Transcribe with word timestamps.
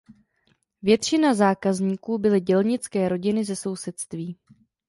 Většina 0.81 1.33
zákazníků 1.33 2.17
byly 2.17 2.41
dělnické 2.41 3.09
rodiny 3.09 3.45
ze 3.45 3.55
sousedství. 3.55 4.37